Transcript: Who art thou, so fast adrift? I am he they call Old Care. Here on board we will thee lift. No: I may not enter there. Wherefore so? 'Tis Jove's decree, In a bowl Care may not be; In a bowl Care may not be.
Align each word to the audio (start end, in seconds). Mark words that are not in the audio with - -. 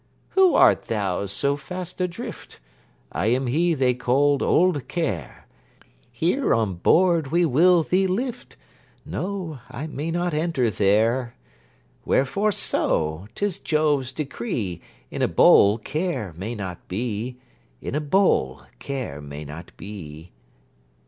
Who 0.29 0.55
art 0.55 0.85
thou, 0.85 1.27
so 1.27 1.55
fast 1.55 2.01
adrift? 2.01 2.59
I 3.11 3.27
am 3.27 3.45
he 3.45 3.75
they 3.75 3.93
call 3.93 4.41
Old 4.43 4.87
Care. 4.87 5.45
Here 6.11 6.55
on 6.55 6.77
board 6.77 7.27
we 7.27 7.45
will 7.45 7.83
thee 7.83 8.07
lift. 8.07 8.57
No: 9.05 9.59
I 9.69 9.85
may 9.85 10.09
not 10.09 10.33
enter 10.33 10.71
there. 10.71 11.35
Wherefore 12.03 12.51
so? 12.51 13.27
'Tis 13.35 13.59
Jove's 13.59 14.11
decree, 14.11 14.81
In 15.11 15.21
a 15.21 15.27
bowl 15.27 15.77
Care 15.77 16.33
may 16.35 16.55
not 16.55 16.87
be; 16.87 17.37
In 17.79 17.93
a 17.93 18.01
bowl 18.01 18.63
Care 18.79 19.21
may 19.21 19.45
not 19.45 19.71
be. 19.77 20.31